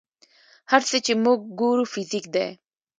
هر 0.71 0.81
څه 0.89 0.97
چې 1.05 1.13
موږ 1.23 1.39
ګورو 1.59 1.83
فزیک 1.93 2.25
دی. 2.35 2.47